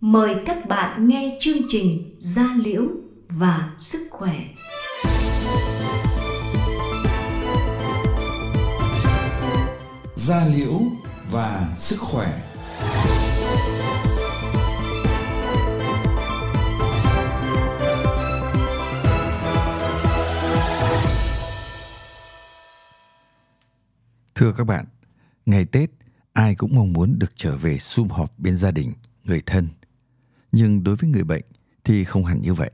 mời 0.00 0.36
các 0.46 0.68
bạn 0.68 1.08
nghe 1.08 1.36
chương 1.40 1.58
trình 1.68 2.16
Gia 2.18 2.54
Liễu 2.64 2.82
và 3.28 3.70
Sức 3.78 4.08
Khỏe. 4.10 4.44
Gia 10.16 10.44
Liễu 10.46 10.80
và 11.30 11.74
Sức 11.78 11.96
Khỏe 12.00 12.26
Thưa 24.34 24.52
các 24.56 24.64
bạn, 24.64 24.84
ngày 25.46 25.64
Tết 25.64 25.90
ai 26.32 26.54
cũng 26.54 26.74
mong 26.74 26.92
muốn 26.92 27.18
được 27.18 27.32
trở 27.36 27.56
về 27.56 27.78
sum 27.78 28.08
họp 28.08 28.38
bên 28.38 28.56
gia 28.56 28.70
đình, 28.70 28.92
người 29.24 29.42
thân. 29.46 29.68
Nhưng 30.52 30.84
đối 30.84 30.96
với 30.96 31.10
người 31.10 31.24
bệnh 31.24 31.44
thì 31.84 32.04
không 32.04 32.24
hẳn 32.24 32.42
như 32.42 32.54
vậy. 32.54 32.70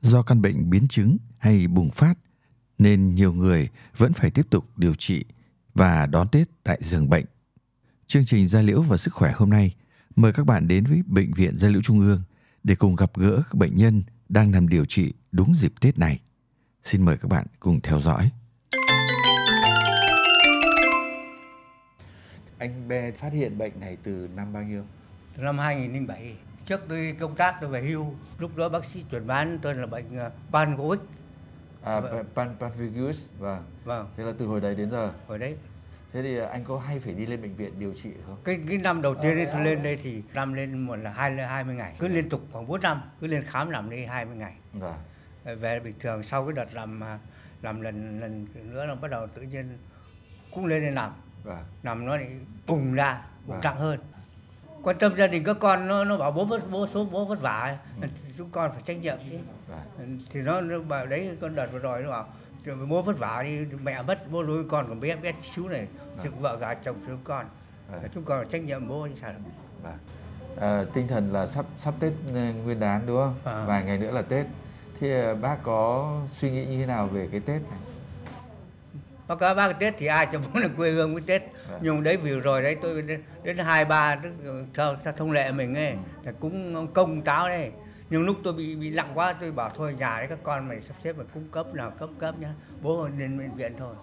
Do 0.00 0.22
căn 0.22 0.42
bệnh 0.42 0.70
biến 0.70 0.88
chứng 0.88 1.16
hay 1.38 1.66
bùng 1.66 1.90
phát 1.90 2.14
nên 2.78 3.14
nhiều 3.14 3.32
người 3.32 3.68
vẫn 3.96 4.12
phải 4.12 4.30
tiếp 4.30 4.46
tục 4.50 4.78
điều 4.78 4.94
trị 4.94 5.24
và 5.74 6.06
đón 6.06 6.28
Tết 6.28 6.48
tại 6.62 6.78
giường 6.82 7.10
bệnh. 7.10 7.24
Chương 8.06 8.24
trình 8.24 8.46
Gia 8.46 8.62
Liễu 8.62 8.82
và 8.82 8.96
Sức 8.96 9.14
khỏe 9.14 9.32
hôm 9.36 9.50
nay 9.50 9.74
mời 10.16 10.32
các 10.32 10.46
bạn 10.46 10.68
đến 10.68 10.84
với 10.84 11.02
Bệnh 11.06 11.34
viện 11.34 11.58
Gia 11.58 11.68
Liễu 11.68 11.82
Trung 11.82 12.00
ương 12.00 12.22
để 12.64 12.74
cùng 12.74 12.96
gặp 12.96 13.10
gỡ 13.16 13.42
các 13.50 13.54
bệnh 13.54 13.76
nhân 13.76 14.02
đang 14.28 14.50
nằm 14.50 14.68
điều 14.68 14.84
trị 14.84 15.12
đúng 15.32 15.54
dịp 15.54 15.72
Tết 15.80 15.98
này. 15.98 16.20
Xin 16.84 17.04
mời 17.04 17.16
các 17.16 17.28
bạn 17.28 17.46
cùng 17.60 17.80
theo 17.80 18.00
dõi. 18.00 18.30
Anh 22.58 22.88
B 22.88 22.92
phát 23.18 23.32
hiện 23.32 23.58
bệnh 23.58 23.80
này 23.80 23.96
từ 24.02 24.28
năm 24.36 24.52
bao 24.52 24.62
nhiêu? 24.62 24.84
Từ 25.36 25.42
năm 25.42 25.58
2007. 25.58 26.36
Trước 26.68 26.80
tôi 26.88 27.16
công 27.20 27.34
tác 27.34 27.54
tôi 27.60 27.70
về 27.70 27.80
hưu, 27.80 28.14
lúc 28.38 28.56
đó 28.56 28.68
bác 28.68 28.84
sĩ 28.84 29.04
chuẩn 29.10 29.26
đoán 29.26 29.58
tôi 29.62 29.74
là 29.74 29.86
bệnh 29.86 30.26
uh, 30.26 30.32
Pangoic. 30.52 31.00
À, 31.82 32.00
vâng. 32.00 32.24
pan 32.34 32.54
Panvigus, 32.60 33.28
vâng. 33.38 33.64
Vâng. 33.84 34.08
Thế 34.16 34.24
là 34.24 34.32
từ 34.38 34.46
hồi 34.46 34.60
đấy 34.60 34.74
đến 34.74 34.90
giờ. 34.90 35.12
Hồi 35.26 35.38
đấy. 35.38 35.56
Thế 36.12 36.22
thì 36.22 36.38
anh 36.38 36.64
có 36.64 36.78
hay 36.78 37.00
phải 37.00 37.14
đi 37.14 37.26
lên 37.26 37.42
bệnh 37.42 37.54
viện 37.54 37.72
điều 37.78 37.94
trị 38.02 38.10
không? 38.26 38.36
Cái 38.44 38.60
cái 38.68 38.78
năm 38.78 39.02
đầu 39.02 39.14
tiên 39.14 39.46
tôi 39.52 39.64
lên 39.64 39.82
đây 39.82 39.98
thì 40.02 40.22
năm 40.34 40.52
lên 40.52 40.78
một 40.78 40.96
là 40.96 41.10
hai 41.10 41.36
hai 41.36 41.64
mươi 41.64 41.74
ngày, 41.74 41.94
cứ 41.98 42.08
liên 42.08 42.28
tục 42.28 42.40
khoảng 42.52 42.66
4 42.66 42.80
năm, 42.80 43.02
cứ 43.20 43.26
lên 43.26 43.42
khám 43.42 43.70
làm 43.70 43.90
đi 43.90 44.04
20 44.04 44.36
ngày. 44.36 44.54
Vâng. 44.72 44.94
Về 45.44 45.80
bình 45.80 45.94
thường 46.00 46.22
sau 46.22 46.44
cái 46.44 46.52
đợt 46.52 46.74
làm 46.74 47.04
à, 47.04 47.18
làm 47.62 47.80
lần 47.80 48.20
lần 48.20 48.46
nữa 48.72 48.86
là 48.86 48.94
bắt 48.94 49.10
đầu 49.10 49.26
tự 49.26 49.42
nhiên 49.42 49.78
cũng 50.54 50.66
lên 50.66 50.82
đây 50.82 50.90
nằm 50.90 51.12
vâng. 51.44 51.64
nằm 51.82 52.06
nó 52.06 52.16
lại 52.16 52.30
bùng 52.66 52.94
ra 52.94 53.22
bùng 53.46 53.60
vâng. 53.60 53.76
hơn 53.76 54.00
quan 54.82 54.98
tâm 54.98 55.16
gia 55.16 55.26
đình 55.26 55.44
các 55.44 55.56
con 55.60 55.88
nó 55.88 56.04
nó 56.04 56.16
bảo 56.16 56.30
bố 56.30 56.44
vất 56.44 56.70
bố 56.70 56.86
số 56.86 57.04
bố 57.04 57.24
vất 57.24 57.40
vả 57.40 57.76
ừ. 58.02 58.08
chúng 58.38 58.50
con 58.50 58.70
phải 58.72 58.82
trách 58.84 58.96
nhiệm 58.96 59.16
chứ 59.30 59.36
vâng. 59.68 60.18
thì 60.30 60.40
nó, 60.40 60.60
nó 60.60 60.78
bảo 60.78 61.06
đấy 61.06 61.36
con 61.40 61.54
đợt 61.54 61.66
vừa 61.72 61.78
rồi 61.78 62.02
nó 62.02 62.10
bảo 62.10 62.26
bố 62.88 63.02
vất 63.02 63.18
vả 63.18 63.42
đi 63.42 63.58
mẹ 63.82 64.02
mất 64.02 64.30
bố 64.30 64.42
nuôi 64.42 64.64
con 64.68 64.88
còn 64.88 65.00
bé 65.00 65.16
bé 65.16 65.32
xíu 65.40 65.68
này 65.68 65.86
vâng. 66.16 66.24
dựng 66.24 66.40
vợ 66.40 66.56
gà 66.60 66.74
chồng 66.74 66.96
chúng 67.06 67.18
con 67.24 67.46
vâng. 67.90 68.02
chúng 68.14 68.24
con 68.24 68.38
phải 68.38 68.48
trách 68.50 68.62
nhiệm 68.62 68.88
bố 68.88 69.06
như 69.06 69.14
sao 69.20 69.32
được 69.32 69.38
vâng. 69.82 69.98
à, 70.60 70.84
tinh 70.94 71.08
thần 71.08 71.32
là 71.32 71.46
sắp 71.46 71.64
sắp 71.76 71.94
tết 72.00 72.12
ờ, 72.34 72.52
nguyên 72.64 72.80
đán 72.80 73.02
đúng 73.06 73.16
không 73.16 73.34
à. 73.44 73.64
vài 73.64 73.84
ngày 73.84 73.98
nữa 73.98 74.10
là 74.10 74.22
tết 74.22 74.46
thì 75.00 75.12
ờ, 75.12 75.34
bác 75.34 75.56
có 75.62 76.12
suy 76.28 76.50
nghĩ 76.50 76.64
như 76.64 76.78
thế 76.78 76.86
nào 76.86 77.06
về 77.06 77.28
cái 77.30 77.40
tết 77.40 77.62
này 77.62 77.78
báo 79.28 79.38
cáo 79.38 79.54
bác 79.54 79.78
tết 79.78 79.94
thì 79.98 80.06
ai 80.06 80.28
cho 80.32 80.38
muốn 80.38 80.62
là 80.62 80.68
quê 80.76 80.90
hương 80.90 81.14
với 81.14 81.22
tết 81.26 81.42
à. 81.42 81.57
Nhưng 81.80 82.02
đấy 82.02 82.16
vừa 82.16 82.40
rồi 82.40 82.62
đấy 82.62 82.76
tôi 82.82 83.02
đến, 83.02 83.22
đến 83.42 83.58
hai 83.58 83.84
ba 83.84 84.20
theo, 84.74 84.96
theo 85.04 85.12
thông 85.16 85.32
lệ 85.32 85.52
mình 85.52 85.74
ấy 85.74 85.90
ừ. 85.90 85.96
là 86.22 86.32
cũng 86.40 86.86
công 86.94 87.22
táo 87.22 87.48
đấy. 87.48 87.72
Nhưng 88.10 88.26
lúc 88.26 88.36
tôi 88.44 88.52
bị 88.52 88.74
bị 88.74 88.90
nặng 88.90 89.10
quá 89.14 89.34
tôi 89.40 89.52
bảo 89.52 89.70
thôi 89.76 89.94
nhà 89.98 90.16
đấy 90.18 90.26
các 90.26 90.38
con 90.42 90.68
mày 90.68 90.80
sắp 90.80 90.94
xếp 91.04 91.16
mà 91.18 91.24
cung 91.34 91.48
cấp 91.52 91.74
nào 91.74 91.90
cấp 91.90 92.08
cấp 92.18 92.34
nhá. 92.40 92.52
Bố 92.82 93.08
lên 93.18 93.38
bệnh 93.38 93.54
viện 93.54 93.72
thôi. 93.78 93.94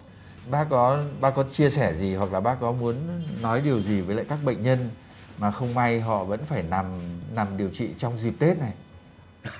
Bác 0.50 0.66
có 0.70 1.02
bác 1.20 1.30
có 1.30 1.42
chia 1.42 1.70
sẻ 1.70 1.94
gì 1.94 2.14
hoặc 2.14 2.32
là 2.32 2.40
bác 2.40 2.56
có 2.60 2.72
muốn 2.72 2.96
nói 3.42 3.60
điều 3.60 3.80
gì 3.80 4.00
với 4.00 4.16
lại 4.16 4.24
các 4.28 4.38
bệnh 4.44 4.62
nhân 4.62 4.88
mà 5.38 5.50
không 5.50 5.74
may 5.74 6.00
họ 6.00 6.24
vẫn 6.24 6.40
phải 6.46 6.62
nằm 6.62 6.86
nằm 7.34 7.56
điều 7.56 7.68
trị 7.72 7.90
trong 7.98 8.18
dịp 8.18 8.34
Tết 8.38 8.58
này? 8.58 8.72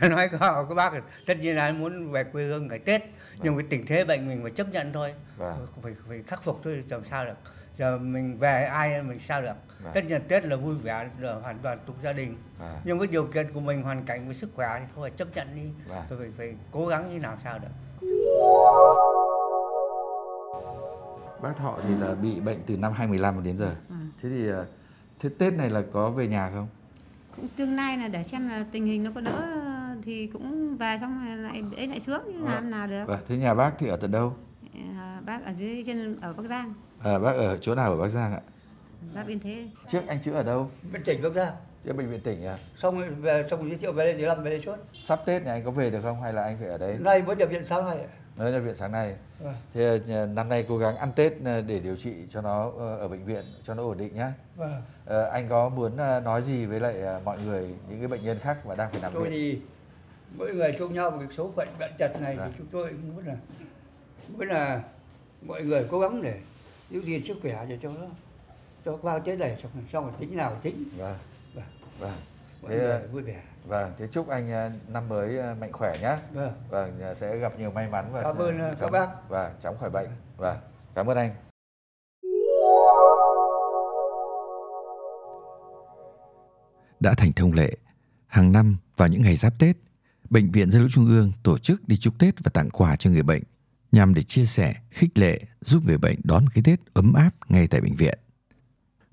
Nói 0.10 0.28
có 0.28 0.66
các 0.69 0.75
bác 0.75 0.92
tất 1.26 1.38
nhiên 1.38 1.56
là 1.56 1.72
muốn 1.72 2.12
về 2.12 2.25
quê 2.25 2.44
hương 2.44 2.69
ngày 2.69 2.78
Tết. 2.78 3.02
Nhưng 3.42 3.58
cái 3.58 3.66
tình 3.70 3.86
thế 3.86 4.04
bệnh 4.04 4.28
mình 4.28 4.42
phải 4.42 4.52
chấp 4.52 4.72
nhận 4.72 4.92
thôi. 4.92 5.14
Vâng. 5.36 5.66
phải 5.82 5.92
phải 6.08 6.22
khắc 6.26 6.42
phục 6.42 6.60
thôi 6.64 6.84
làm 6.88 7.04
sao 7.04 7.25
được 7.25 7.34
giờ 7.78 7.98
mình 7.98 8.38
về 8.38 8.64
ai 8.64 9.03
mình 9.03 9.19
sao 9.19 9.42
được. 9.42 9.54
Vâng. 9.82 9.92
tất 9.94 10.04
nhiên 10.04 10.22
tết 10.28 10.44
là 10.44 10.56
vui 10.56 10.75
vẻ 10.75 11.10
là 11.20 11.34
hoàn 11.34 11.59
toàn 11.59 11.78
tục 11.87 11.97
gia 12.03 12.12
đình. 12.12 12.37
Vâng. 12.59 12.76
nhưng 12.84 12.98
với 12.98 13.06
điều 13.06 13.26
kiện 13.26 13.53
của 13.53 13.60
mình 13.60 13.82
hoàn 13.82 14.04
cảnh 14.04 14.26
với 14.26 14.34
sức 14.34 14.50
khỏe 14.54 14.76
thì 14.81 14.87
thôi 14.94 15.10
chấp 15.16 15.37
nhận 15.37 15.48
đi. 15.54 15.62
Vâng. 15.88 16.04
tôi 16.09 16.19
phải 16.19 16.31
phải 16.37 16.54
cố 16.72 16.87
gắng 16.87 17.12
như 17.12 17.19
nào 17.19 17.38
sao 17.44 17.59
được. 17.59 17.69
Bác 21.42 21.56
thọ 21.56 21.78
thì 21.88 21.94
là 21.94 22.14
bị 22.14 22.41
bệnh 22.41 22.59
từ 22.66 22.76
năm 22.76 22.92
2015 22.92 23.42
đến 23.42 23.59
giờ. 23.59 23.75
Ừ. 23.88 23.94
thế 24.22 24.28
thì 24.28 24.48
ờ, 24.48 24.66
thế 25.20 25.28
tết 25.38 25.53
này 25.53 25.70
là 25.70 25.82
có 25.93 26.10
về 26.10 26.28
nhà 26.28 26.50
không? 26.54 26.69
Cũng 27.37 27.48
tương 27.56 27.76
lai 27.76 27.98
là 27.98 28.08
để 28.08 28.25
xem 28.25 28.48
là 28.48 28.64
tình 28.72 28.87
hình 28.87 29.04
nó 29.04 29.10
có 29.14 29.20
đỡ 29.20 29.43
thì 30.03 30.26
cũng 30.26 30.76
về 30.76 30.98
xong 31.00 31.43
lại 31.43 31.62
ấy 31.76 31.87
lại 31.87 32.00
xuống 32.00 32.20
như 32.26 32.47
làm 32.47 32.70
nào 32.70 32.87
được. 32.87 33.04
Vâng 33.06 33.20
thế 33.28 33.37
nhà 33.37 33.54
bác 33.54 33.72
thì 33.78 33.88
ở 33.88 33.97
tận 33.97 34.10
đâu? 34.10 34.37
À, 34.97 35.20
bác 35.26 35.44
ở 35.44 35.53
dưới 35.58 35.82
trên 35.87 36.20
ở 36.20 36.32
bắc 36.32 36.43
giang 36.48 36.75
à, 37.02 37.18
bác 37.18 37.32
ở 37.32 37.58
chỗ 37.60 37.74
nào 37.74 37.90
ở 37.90 37.96
bắc 37.96 38.08
giang 38.08 38.32
ạ 38.32 38.40
bác 39.14 39.26
yên 39.26 39.40
thế 39.40 39.68
trước 39.88 40.00
anh 40.06 40.18
chữa 40.22 40.34
ở 40.34 40.42
đâu 40.42 40.70
bệnh 40.92 41.04
tỉnh 41.04 41.22
bắc 41.22 41.32
giang 41.34 41.52
Chứ 41.86 41.92
bệnh 41.92 42.10
viện 42.10 42.20
tỉnh 42.20 42.44
à? 42.44 42.58
Xong 42.82 43.20
về 43.20 43.46
xong 43.50 43.68
giới 43.68 43.78
thiệu 43.78 43.92
về 43.92 44.04
đây 44.04 44.14
thì 44.14 44.22
làm 44.22 44.42
về 44.42 44.50
đây 44.50 44.60
suốt. 44.64 44.76
Sắp 44.94 45.20
Tết 45.26 45.42
này 45.42 45.52
anh 45.52 45.64
có 45.64 45.70
về 45.70 45.90
được 45.90 46.00
không 46.02 46.22
hay 46.22 46.32
là 46.32 46.42
anh 46.42 46.56
phải 46.60 46.68
ở 46.68 46.78
đấy? 46.78 46.96
Nay 47.00 47.22
mới 47.22 47.36
nhập 47.36 47.48
viện 47.50 47.62
sáng 47.68 47.86
nay. 47.86 47.98
Mới 48.36 48.52
nhập 48.52 48.62
viện 48.64 48.74
sáng 48.74 48.92
nay. 48.92 49.14
À. 49.44 49.54
Thì 49.74 49.84
ờ, 50.08 50.26
năm 50.26 50.48
nay 50.48 50.64
cố 50.68 50.78
gắng 50.78 50.96
ăn 50.96 51.12
Tết 51.16 51.32
ờ, 51.44 51.62
để 51.62 51.80
điều 51.80 51.96
trị 51.96 52.14
cho 52.28 52.40
nó 52.40 52.70
ở 53.00 53.08
bệnh 53.08 53.24
viện 53.24 53.44
cho 53.62 53.74
nó 53.74 53.82
ổn 53.82 53.98
định 53.98 54.14
nhá. 54.14 54.32
Vâng. 54.56 54.82
À, 55.06 55.22
anh 55.32 55.48
có 55.48 55.68
muốn 55.68 55.96
nói 56.24 56.42
gì 56.42 56.66
với 56.66 56.80
lại 56.80 56.94
mọi 57.24 57.38
người 57.46 57.68
những 57.88 57.98
cái 57.98 58.08
bệnh 58.08 58.24
nhân 58.24 58.38
khác 58.38 58.66
mà 58.66 58.74
đang 58.74 58.90
phải 58.90 59.00
nằm 59.00 59.12
viện? 59.12 59.22
Tôi 59.22 59.30
thì 59.30 59.60
mỗi 60.38 60.54
người 60.54 60.76
chung 60.78 60.94
nhau 60.94 61.10
một 61.10 61.18
cái 61.20 61.36
số 61.36 61.50
phận 61.56 61.68
bệnh 61.78 61.92
tật 61.98 62.20
này 62.20 62.36
vâng. 62.36 62.48
thì 62.52 62.54
chúng 62.58 62.66
tôi 62.72 62.90
muốn 62.92 63.26
là 63.26 63.36
muốn 64.28 64.48
là 64.48 64.82
mọi 65.42 65.62
người 65.62 65.86
cố 65.90 66.00
gắng 66.00 66.22
để 66.22 66.40
giữ 66.91 67.00
gìn 67.00 67.22
sức 67.28 67.36
khỏe 67.42 67.66
để 67.69 67.78
cho 67.82 67.91
nó 67.91 68.06
cho 68.84 68.98
qua 69.02 69.19
tết 69.19 69.38
này 69.38 69.58
xong 69.62 69.72
xong 69.92 70.04
rồi 70.04 70.14
tính 70.20 70.36
nào 70.36 70.56
tính. 70.62 70.84
Vâng 70.97 71.19
vâng. 71.54 71.64
vâng. 71.98 72.19
Thế 72.69 72.78
ờ, 72.78 73.08
vui 73.12 73.22
vẻ. 73.22 73.42
vâng 73.64 73.92
thế 73.98 74.06
chúc 74.06 74.28
anh 74.28 74.50
ờ, 74.50 74.70
năm 74.88 75.08
mới 75.08 75.38
ờ, 75.38 75.54
mạnh 75.60 75.72
khỏe 75.72 75.98
nhé 76.02 76.16
vâng. 76.32 76.52
Vâng 76.70 77.14
sẽ 77.16 77.36
gặp 77.36 77.58
nhiều 77.58 77.70
may 77.70 77.88
mắn 77.88 78.08
và 78.12 78.22
cảm 78.22 78.36
ơn 78.36 78.58
chóng, 78.58 78.76
các 78.80 78.91
bác. 78.91 79.28
và 79.28 79.48
vâng, 79.48 79.52
chóng 79.60 79.78
khỏi 79.78 79.91
bệnh. 79.91 80.08
Vâng. 80.36 80.56
Cảm 80.94 81.10
ơn 81.10 81.16
anh. 81.16 81.30
Đã 87.00 87.14
thành 87.16 87.32
thông 87.32 87.52
lệ 87.52 87.76
hàng 88.26 88.52
năm 88.52 88.76
vào 88.96 89.08
những 89.08 89.22
ngày 89.22 89.36
giáp 89.36 89.58
Tết 89.58 89.76
Bệnh 90.30 90.50
viện 90.50 90.70
Gia 90.70 90.78
liễu 90.78 90.88
Trung 90.88 91.06
ương 91.06 91.32
tổ 91.42 91.58
chức 91.58 91.88
đi 91.88 91.96
chúc 91.96 92.14
Tết 92.19 92.34
và 92.44 92.50
tặng 92.54 92.70
quà 92.70 92.96
cho 92.96 93.10
người 93.10 93.22
bệnh 93.22 93.42
nhằm 93.96 94.14
để 94.14 94.22
chia 94.22 94.44
sẻ, 94.44 94.74
khích 94.90 95.18
lệ, 95.18 95.40
giúp 95.60 95.82
người 95.86 95.98
bệnh 95.98 96.18
đón 96.24 96.44
một 96.44 96.50
cái 96.54 96.62
Tết 96.64 96.80
ấm 96.94 97.12
áp 97.12 97.30
ngay 97.48 97.66
tại 97.70 97.80
bệnh 97.80 97.94
viện. 97.94 98.18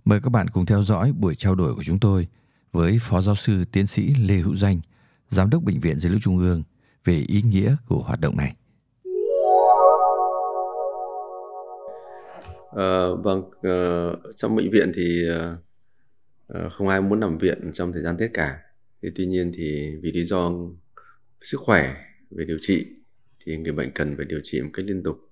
Mời 0.06 0.20
các 0.24 0.30
bạn 0.30 0.48
cùng 0.48 0.66
theo 0.66 0.84
dõi 0.84 1.12
buổi 1.12 1.36
trao 1.36 1.56
đổi 1.56 1.76
của 1.76 1.84
chúng 1.84 2.00
tôi 2.00 2.28
với 2.72 2.98
Phó 3.02 3.22
Giáo 3.22 3.36
sư 3.36 3.64
Tiến 3.72 3.88
sĩ 3.88 4.14
Lê 4.28 4.36
Hữu 4.36 4.56
Danh, 4.56 4.82
Giám 5.30 5.50
đốc 5.50 5.64
Bệnh 5.64 5.80
viện 5.80 6.00
Gia 6.00 6.10
liễu 6.10 6.20
Trung 6.20 6.38
ương 6.38 6.64
về 7.06 7.24
ý 7.28 7.42
nghĩa 7.42 7.76
của 7.88 8.04
hoạt 8.04 8.20
động 8.20 8.38
này. 8.38 8.56
À, 12.76 13.08
vâng, 13.24 13.44
à, 13.62 13.78
trong 14.36 14.56
bệnh 14.56 14.72
viện 14.72 14.92
thì 14.96 15.30
à, 15.30 15.58
không 16.72 16.88
ai 16.88 17.02
muốn 17.02 17.20
nằm 17.20 17.38
viện 17.38 17.72
trong 17.74 17.94
thời 17.94 18.04
gian 18.04 18.18
Tết 18.18 18.32
cả. 18.34 18.60
Thì 19.02 19.10
tuy 19.16 19.26
nhiên 19.26 19.52
thì 19.56 19.96
vì 20.02 20.12
lý 20.12 20.26
do 20.26 20.52
sức 21.42 21.60
khỏe 21.62 21.96
về 22.32 22.46
điều 22.46 22.58
trị 22.62 23.03
thì 23.46 23.58
người 23.58 23.74
bệnh 23.74 23.92
cần 23.92 24.18
phải 24.18 24.26
điều 24.26 24.40
trị 24.44 24.62
một 24.62 24.70
cách 24.74 24.86
liên 24.88 25.04
tục. 25.04 25.30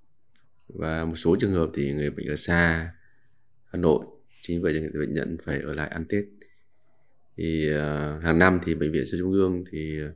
Và 0.68 1.06
một 1.06 1.16
số 1.16 1.36
trường 1.40 1.52
hợp 1.52 1.70
thì 1.74 1.94
người 1.94 2.10
bệnh 2.10 2.28
ở 2.28 2.36
xa 2.36 2.92
Hà 3.66 3.80
Nội 3.80 4.06
chính 4.42 4.62
vậy 4.62 4.74
người 4.74 5.06
bệnh 5.06 5.14
nhân 5.14 5.38
phải 5.46 5.60
ở 5.60 5.74
lại 5.74 5.90
ăn 5.90 6.06
Tết. 6.10 6.26
Thì 7.38 7.70
uh, 7.74 8.24
hàng 8.24 8.40
năm 8.40 8.60
thì 8.66 8.76
bệnh 8.76 8.92
viện 8.92 9.06
sơ 9.06 9.18
Trung 9.18 9.32
ương 9.32 9.64
thì 9.72 10.00
ờ, 10.00 10.14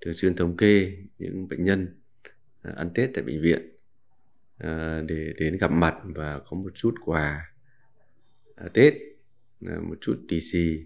thường 0.00 0.14
xuyên 0.14 0.36
thống 0.36 0.56
kê 0.56 0.92
những 1.18 1.48
bệnh 1.48 1.64
nhân 1.64 1.86
uh, 2.68 2.76
ăn 2.76 2.90
Tết 2.94 3.10
tại 3.14 3.24
bệnh 3.24 3.42
viện 3.42 3.60
uh, 4.64 5.06
để 5.08 5.32
đến 5.38 5.58
gặp 5.58 5.70
mặt 5.70 5.94
và 6.04 6.38
có 6.38 6.56
một 6.56 6.70
chút 6.74 6.94
quà 7.04 7.52
uh, 8.64 8.72
Tết 8.72 8.94
uh, 9.64 9.82
một 9.82 9.98
chút 10.00 10.20
tì 10.28 10.40
xì 10.40 10.84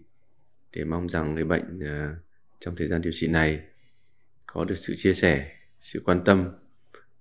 để 0.72 0.84
mong 0.84 1.08
rằng 1.08 1.34
người 1.34 1.44
bệnh 1.44 1.78
uh, 1.78 2.18
trong 2.60 2.76
thời 2.76 2.88
gian 2.88 3.02
điều 3.02 3.12
trị 3.14 3.28
này 3.28 3.60
có 4.46 4.64
được 4.64 4.78
sự 4.78 4.94
chia 4.96 5.14
sẻ 5.14 5.61
sự 5.82 6.02
quan 6.04 6.24
tâm 6.24 6.48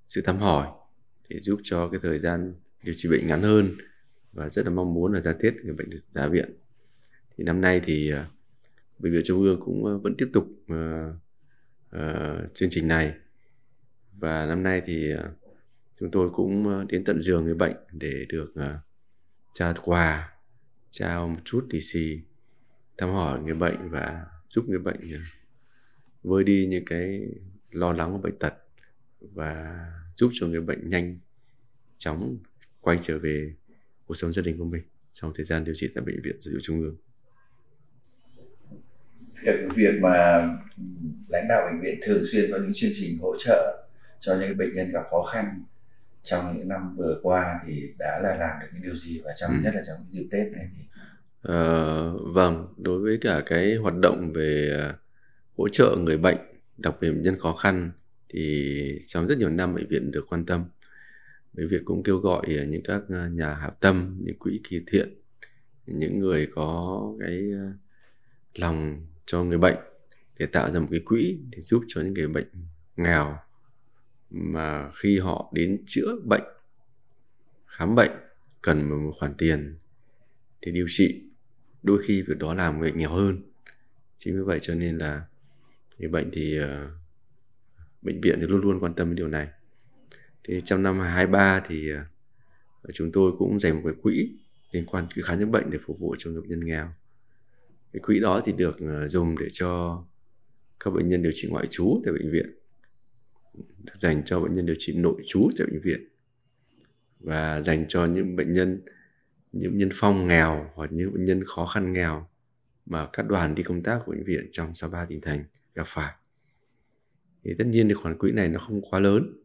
sự 0.05 0.21
thăm 0.21 0.37
hỏi 0.37 0.67
để 1.29 1.39
giúp 1.39 1.59
cho 1.63 1.89
cái 1.89 1.99
thời 2.03 2.19
gian 2.19 2.53
điều 2.83 2.95
trị 2.97 3.09
bệnh 3.09 3.27
ngắn 3.27 3.41
hơn 3.41 3.77
và 4.33 4.49
rất 4.49 4.65
là 4.65 4.71
mong 4.71 4.93
muốn 4.93 5.13
là 5.13 5.21
ra 5.21 5.33
tiết 5.33 5.55
người 5.63 5.73
bệnh 5.73 5.89
được 5.89 5.99
ra 6.13 6.27
viện. 6.27 6.57
Thì 7.37 7.43
năm 7.43 7.61
nay 7.61 7.81
thì 7.83 8.11
à, 8.11 8.29
bệnh 8.99 9.13
viện 9.13 9.21
trung 9.25 9.41
ương 9.41 9.59
cũng 9.65 9.85
à, 9.85 9.93
vẫn 10.03 10.15
tiếp 10.17 10.29
tục 10.33 10.47
uh, 10.73 11.15
uh, 11.95 12.53
chương 12.53 12.69
trình 12.71 12.87
này. 12.87 13.13
Và 14.11 14.45
năm 14.45 14.63
nay 14.63 14.81
thì 14.85 15.13
uh, 15.13 15.19
chúng 15.99 16.11
tôi 16.11 16.29
cũng 16.33 16.85
đến 16.89 17.03
tận 17.03 17.21
giường 17.21 17.43
người 17.43 17.55
bệnh 17.55 17.75
để 17.91 18.25
được 18.29 18.53
uh, 18.53 18.81
trao 19.53 19.73
quà 19.83 20.33
trao 20.89 21.27
một 21.27 21.39
chút 21.45 21.67
lì 21.69 21.81
xì 21.81 22.21
thăm 22.97 23.09
hỏi 23.09 23.41
người 23.41 23.53
bệnh 23.53 23.89
và 23.89 24.25
giúp 24.47 24.65
người 24.67 24.79
bệnh 24.79 25.05
uh, 25.05 25.21
vơi 26.23 26.43
đi 26.43 26.67
những 26.69 26.85
cái 26.85 27.27
lo 27.71 27.93
lắng 27.93 28.11
của 28.11 28.17
bệnh 28.17 28.39
tật 28.39 28.53
và 29.19 29.85
giúp 30.15 30.31
cho 30.33 30.47
người 30.47 30.61
bệnh 30.61 30.89
nhanh 30.89 31.19
chóng 31.97 32.37
quay 32.81 32.99
trở 33.01 33.19
về 33.19 33.53
cuộc 34.05 34.13
sống 34.13 34.33
gia 34.33 34.41
đình 34.41 34.57
của 34.57 34.65
mình 34.65 34.83
trong 35.13 35.33
thời 35.35 35.45
gian 35.45 35.63
điều 35.63 35.75
trị 35.75 35.89
tại 35.95 36.03
bệnh 36.05 36.21
viện 36.23 36.35
liễu 36.45 36.59
Trung 36.63 36.81
ương. 36.81 36.95
Việc 39.43 39.75
việc 39.75 39.99
mà 40.01 40.47
lãnh 41.29 41.47
đạo 41.49 41.69
bệnh 41.71 41.81
viện 41.81 41.99
thường 42.03 42.23
xuyên 42.31 42.51
có 42.51 42.57
những 42.57 42.71
chương 42.73 42.91
trình 42.93 43.17
hỗ 43.21 43.35
trợ 43.39 43.87
cho 44.19 44.35
những 44.39 44.57
bệnh 44.57 44.75
nhân 44.75 44.91
gặp 44.91 45.03
khó 45.11 45.23
khăn 45.33 45.63
trong 46.23 46.57
những 46.57 46.67
năm 46.67 46.95
vừa 46.97 47.19
qua 47.23 47.59
thì 47.67 47.93
đã 47.99 48.19
là 48.23 48.35
làm 48.35 48.59
được 48.61 48.67
những 48.73 48.83
điều 48.83 48.95
gì 48.95 49.21
và 49.25 49.33
trong 49.35 49.51
ừ. 49.51 49.57
nhất 49.63 49.75
là 49.75 49.81
trong 49.87 50.05
dịp 50.09 50.27
Tết 50.31 50.51
này 50.51 50.67
thì 50.77 50.83
Ờ, 51.41 52.11
vâng, 52.33 52.67
đối 52.77 52.99
với 52.99 53.17
cả 53.21 53.43
cái 53.45 53.75
hoạt 53.75 53.95
động 53.95 54.33
về 54.33 54.77
uh, 54.89 54.95
hỗ 55.57 55.69
trợ 55.69 55.95
người 55.99 56.17
bệnh, 56.17 56.37
đặc 56.83 56.95
biệt 57.01 57.11
bệnh 57.11 57.21
nhân 57.21 57.39
khó 57.39 57.55
khăn 57.55 57.91
thì 58.29 58.99
trong 59.07 59.27
rất 59.27 59.37
nhiều 59.37 59.49
năm 59.49 59.75
bệnh 59.75 59.87
viện 59.89 60.11
được 60.11 60.25
quan 60.29 60.45
tâm. 60.45 60.65
Bệnh 61.53 61.67
viện 61.67 61.81
cũng 61.85 62.03
kêu 62.03 62.17
gọi 62.17 62.55
ờ, 62.57 62.65
những 62.65 62.83
các 62.83 63.01
ờ, 63.09 63.29
nhà 63.29 63.53
hảo 63.53 63.75
tâm, 63.79 64.17
những 64.21 64.39
quỹ 64.39 64.61
kỳ 64.69 64.81
thiện, 64.87 65.09
những 65.85 66.19
người 66.19 66.47
có 66.55 67.01
cái 67.19 67.51
ờ, 67.51 67.71
lòng 68.55 69.05
cho 69.25 69.43
người 69.43 69.57
bệnh 69.57 69.77
để 70.39 70.45
tạo 70.45 70.71
ra 70.71 70.79
một 70.79 70.87
cái 70.91 71.01
quỹ 71.05 71.39
để 71.51 71.61
giúp 71.61 71.83
cho 71.87 72.01
những 72.01 72.13
người 72.13 72.27
bệnh 72.27 72.47
nghèo 72.97 73.37
mà 74.29 74.91
khi 74.91 75.19
họ 75.19 75.51
đến 75.53 75.83
chữa 75.85 76.15
bệnh 76.23 76.43
khám 77.67 77.95
bệnh 77.95 78.11
cần 78.61 78.89
một 78.89 79.13
khoản 79.19 79.33
tiền 79.37 79.77
để 80.61 80.71
điều 80.71 80.85
trị 80.89 81.23
đôi 81.83 82.01
khi 82.03 82.21
việc 82.21 82.37
đó 82.37 82.53
làm 82.53 82.79
người 82.79 82.91
nghèo 82.91 83.09
hơn 83.09 83.41
chính 84.17 84.35
vì 84.35 84.41
vậy 84.41 84.59
cho 84.61 84.75
nên 84.75 84.97
là 84.97 85.25
người 86.01 86.09
bệnh 86.09 86.29
thì 86.33 86.59
uh, 86.59 86.65
bệnh 88.01 88.21
viện 88.21 88.37
thì 88.41 88.47
luôn 88.47 88.61
luôn 88.61 88.79
quan 88.79 88.93
tâm 88.93 89.07
đến 89.07 89.15
điều 89.15 89.27
này. 89.27 89.47
Thì 90.43 90.61
trong 90.65 90.83
năm 90.83 90.99
2023 90.99 91.61
thì 91.67 91.93
uh, 91.93 91.99
chúng 92.93 93.11
tôi 93.11 93.31
cũng 93.39 93.59
dành 93.59 93.75
một 93.75 93.81
cái 93.83 93.93
quỹ 94.01 94.29
liên 94.71 94.85
quan 94.85 95.07
đến 95.15 95.25
khám 95.25 95.39
chữa 95.39 95.45
bệnh 95.45 95.69
để 95.69 95.79
phục 95.85 95.99
vụ 95.99 96.15
cho 96.19 96.31
người 96.31 96.41
bệnh 96.41 96.49
nhân 96.49 96.65
nghèo. 96.65 96.87
Cái 97.93 97.99
quỹ 97.99 98.19
đó 98.19 98.41
thì 98.45 98.53
được 98.57 98.77
uh, 98.83 99.09
dùng 99.09 99.37
để 99.39 99.47
cho 99.51 100.03
các 100.79 100.91
bệnh 100.91 101.09
nhân 101.09 101.23
điều 101.23 101.31
trị 101.35 101.47
ngoại 101.51 101.67
trú 101.71 102.01
tại 102.05 102.13
bệnh 102.13 102.31
viện 102.31 102.57
dành 103.93 104.23
cho 104.25 104.39
bệnh 104.39 104.53
nhân 104.53 104.65
điều 104.65 104.75
trị 104.79 104.93
nội 104.95 105.21
trú 105.27 105.49
tại 105.57 105.67
bệnh 105.67 105.81
viện 105.81 106.07
và 107.19 107.61
dành 107.61 107.85
cho 107.87 108.05
những 108.05 108.35
bệnh 108.35 108.53
nhân 108.53 108.81
những 109.51 109.77
nhân 109.77 109.89
phong 109.93 110.27
nghèo 110.27 110.71
hoặc 110.73 110.91
những 110.91 111.13
bệnh 111.13 111.23
nhân 111.23 111.43
khó 111.45 111.65
khăn 111.65 111.93
nghèo 111.93 112.27
mà 112.85 113.07
các 113.13 113.27
đoàn 113.27 113.55
đi 113.55 113.63
công 113.63 113.83
tác 113.83 114.01
của 114.05 114.11
bệnh 114.11 114.23
viện 114.23 114.49
trong 114.51 114.75
63 114.75 115.05
tỉnh 115.05 115.21
thành 115.21 115.43
gặp 115.75 115.87
phải. 115.87 116.13
Thì 117.43 117.51
tất 117.57 117.65
nhiên 117.67 117.87
thì 117.87 117.93
khoản 117.93 118.17
quỹ 118.17 118.31
này 118.31 118.47
nó 118.47 118.59
không 118.59 118.81
quá 118.81 118.99
lớn 118.99 119.41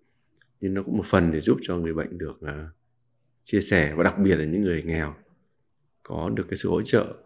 nhưng 0.61 0.75
nó 0.75 0.83
cũng 0.83 0.97
một 0.97 1.07
phần 1.07 1.33
để 1.33 1.41
giúp 1.41 1.59
cho 1.63 1.77
người 1.77 1.95
bệnh 1.95 2.19
được 2.19 2.37
uh, 2.45 2.51
chia 3.43 3.61
sẻ 3.61 3.95
và 3.95 4.05
đặc 4.05 4.19
biệt 4.19 4.37
là 4.37 4.45
những 4.45 4.63
người 4.63 4.83
nghèo 4.83 5.15
có 6.03 6.31
được 6.35 6.47
cái 6.51 6.57
sự 6.57 6.69
hỗ 6.69 6.83
trợ 6.83 7.17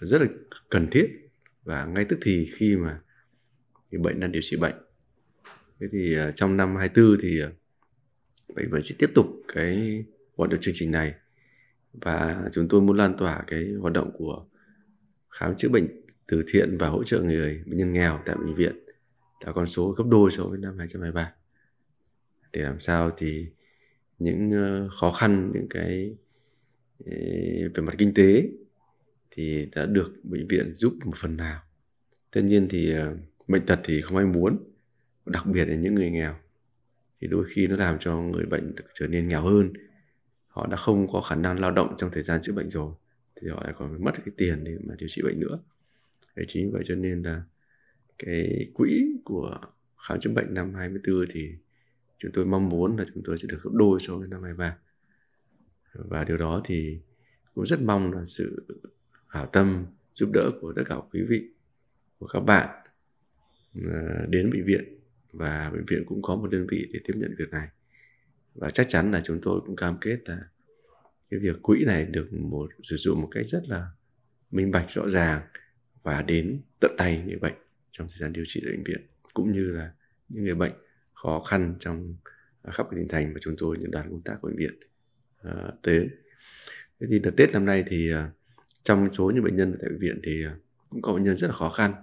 rất 0.00 0.22
là 0.22 0.28
cần 0.70 0.88
thiết 0.90 1.06
và 1.64 1.84
ngay 1.84 2.04
tức 2.04 2.18
thì 2.22 2.50
khi 2.56 2.76
mà 2.76 3.00
người 3.90 4.00
bệnh 4.00 4.20
đang 4.20 4.32
điều 4.32 4.42
trị 4.44 4.56
bệnh. 4.56 4.74
Thế 5.80 5.86
thì 5.92 6.16
uh, 6.18 6.36
trong 6.36 6.56
năm 6.56 6.76
24 6.76 7.18
thì 7.22 7.42
uh, 7.44 7.48
bệnh 8.54 8.70
viện 8.70 8.82
sẽ 8.82 8.94
tiếp 8.98 9.10
tục 9.14 9.26
cái 9.54 10.04
hoạt 10.36 10.50
động 10.50 10.60
chương 10.60 10.74
trình 10.76 10.90
này 10.90 11.14
và 11.92 12.44
chúng 12.52 12.68
tôi 12.68 12.80
muốn 12.80 12.96
lan 12.96 13.14
tỏa 13.18 13.44
cái 13.46 13.64
hoạt 13.80 13.92
động 13.92 14.10
của 14.14 14.46
khám 15.30 15.56
chữa 15.56 15.68
bệnh 15.68 16.05
từ 16.26 16.44
thiện 16.48 16.78
và 16.78 16.88
hỗ 16.88 17.04
trợ 17.04 17.22
người 17.22 17.62
bệnh 17.66 17.76
nhân 17.76 17.92
nghèo 17.92 18.20
tại 18.26 18.36
bệnh 18.36 18.54
viện. 18.54 18.76
Là 19.44 19.52
con 19.52 19.66
số 19.66 19.90
gấp 19.90 20.04
đôi 20.08 20.30
so 20.30 20.44
với 20.44 20.58
năm 20.58 20.78
2023 20.78 21.32
để 22.56 22.62
làm 22.62 22.80
sao 22.80 23.10
thì 23.16 23.46
những 24.18 24.50
ờ, 24.50 24.88
khó 25.00 25.10
khăn, 25.10 25.50
những 25.54 25.66
cái 25.70 26.16
ờ, 27.06 27.12
về 27.74 27.82
mặt 27.82 27.94
kinh 27.98 28.14
tế 28.14 28.48
thì 29.30 29.68
đã 29.74 29.86
được 29.86 30.12
bệnh 30.22 30.48
viện 30.48 30.74
giúp 30.74 30.94
một 31.04 31.16
phần 31.16 31.36
nào. 31.36 31.62
Tất 32.30 32.40
nhiên 32.40 32.66
thì 32.70 32.92
ờ, 32.92 33.16
bệnh 33.48 33.66
tật 33.66 33.80
thì 33.84 34.00
không 34.00 34.16
ai 34.16 34.26
muốn, 34.26 34.58
đặc 35.26 35.46
biệt 35.46 35.64
là 35.64 35.74
những 35.74 35.94
người 35.94 36.10
nghèo. 36.10 36.34
Thì 37.20 37.28
đôi 37.28 37.44
khi 37.48 37.66
nó 37.66 37.76
làm 37.76 37.98
cho 38.00 38.16
người 38.16 38.46
bệnh 38.46 38.74
trở 38.94 39.06
nên 39.06 39.28
nghèo 39.28 39.42
hơn. 39.42 39.72
Họ 40.48 40.66
đã 40.66 40.76
không 40.76 41.08
có 41.12 41.20
khả 41.20 41.34
năng 41.34 41.60
lao 41.60 41.70
động 41.70 41.94
trong 41.98 42.10
thời 42.10 42.22
gian 42.22 42.40
chữa 42.42 42.52
bệnh 42.52 42.70
rồi, 42.70 42.92
thì 43.36 43.48
họ 43.48 43.62
lại 43.64 43.74
còn 43.78 43.90
phải 43.90 43.98
mất 43.98 44.12
cái 44.14 44.34
tiền 44.36 44.64
để 44.64 44.76
mà 44.84 44.94
điều 44.98 45.08
trị 45.08 45.22
bệnh 45.22 45.40
nữa. 45.40 45.58
Đấy 46.36 46.46
chính 46.48 46.72
vậy 46.72 46.82
cho 46.86 46.94
nên 46.94 47.22
là 47.22 47.42
cái 48.18 48.70
quỹ 48.74 49.06
của 49.24 49.60
khám 50.08 50.20
chữa 50.20 50.30
bệnh 50.30 50.54
năm 50.54 50.74
24 50.74 51.24
thì 51.30 51.52
chúng 52.18 52.32
tôi 52.32 52.44
mong 52.44 52.68
muốn 52.68 52.96
là 52.96 53.04
chúng 53.14 53.22
tôi 53.26 53.38
sẽ 53.38 53.48
được 53.48 53.58
gấp 53.62 53.70
đôi 53.72 54.00
so 54.00 54.16
với 54.16 54.28
năm 54.28 54.42
23 54.42 54.76
và 55.94 56.24
điều 56.24 56.36
đó 56.36 56.62
thì 56.64 56.98
cũng 57.54 57.66
rất 57.66 57.80
mong 57.82 58.12
là 58.12 58.24
sự 58.24 58.66
hảo 59.26 59.46
tâm, 59.46 59.86
giúp 60.14 60.30
đỡ 60.32 60.50
của 60.60 60.72
tất 60.76 60.82
cả 60.86 60.96
quý 61.12 61.22
vị, 61.28 61.44
của 62.18 62.26
các 62.26 62.40
bạn 62.40 62.68
ờ, 63.84 64.26
đến 64.28 64.50
bệnh 64.50 64.64
viện. 64.64 64.84
Và 65.32 65.70
bệnh 65.70 65.84
viện 65.86 66.04
cũng 66.06 66.22
có 66.22 66.36
một 66.36 66.46
đơn 66.46 66.66
vị 66.70 66.90
để 66.92 67.00
tiếp 67.04 67.14
nhận 67.16 67.34
việc 67.38 67.50
này. 67.50 67.68
Và 68.54 68.70
chắc 68.70 68.86
chắn 68.88 69.12
là 69.12 69.22
chúng 69.24 69.40
tôi 69.42 69.60
cũng 69.66 69.76
cam 69.76 69.98
kết 70.00 70.18
là 70.24 70.38
cái 71.30 71.40
việc 71.40 71.62
quỹ 71.62 71.84
này 71.84 72.04
được 72.04 72.32
một, 72.32 72.70
sử 72.82 72.96
dụng 72.96 73.20
một 73.20 73.28
cách 73.30 73.46
rất 73.46 73.62
là 73.68 73.88
minh 74.50 74.70
bạch, 74.70 74.90
rõ 74.90 75.08
ràng 75.08 75.42
và 76.06 76.22
đến 76.22 76.60
tận 76.80 76.94
tay 76.98 77.22
người 77.26 77.36
bệnh 77.36 77.54
trong 77.90 78.08
thời 78.08 78.16
gian 78.18 78.32
điều 78.32 78.44
trị 78.48 78.60
tại 78.64 78.72
bệnh 78.72 78.84
viện 78.84 79.06
cũng 79.34 79.52
như 79.52 79.64
là 79.64 79.92
những 80.28 80.44
người 80.44 80.54
bệnh 80.54 80.72
khó 81.14 81.40
khăn 81.40 81.74
trong 81.80 82.16
à, 82.62 82.72
khắp 82.72 82.86
tỉnh 82.90 83.08
thành 83.08 83.34
mà 83.34 83.40
chúng 83.42 83.54
tôi 83.58 83.76
những 83.80 83.90
đoàn 83.90 84.10
công 84.10 84.20
tác 84.20 84.36
của 84.40 84.48
bệnh 84.48 84.56
viện 84.56 84.80
uh, 85.48 85.74
tới. 85.82 86.08
Thế 87.00 87.06
thì 87.10 87.18
đợt 87.18 87.30
tết 87.36 87.52
năm 87.52 87.64
nay 87.64 87.84
thì 87.86 88.12
uh, 88.14 88.18
trong 88.82 89.12
số 89.12 89.30
những 89.34 89.44
bệnh 89.44 89.56
nhân 89.56 89.76
tại 89.80 89.90
bệnh 89.90 89.98
viện 89.98 90.20
thì 90.24 90.46
uh, 90.46 90.52
cũng 90.90 91.02
có 91.02 91.12
bệnh 91.12 91.22
nhân 91.22 91.36
rất 91.36 91.46
là 91.46 91.52
khó 91.52 91.68
khăn. 91.68 91.94